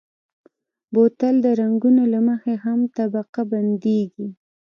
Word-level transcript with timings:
بوتل 0.93 1.35
د 1.45 1.47
رنګونو 1.61 2.03
له 2.13 2.19
مخې 2.27 2.53
هم 2.65 2.79
طبقه 2.97 3.41
بندېږي. 3.51 4.27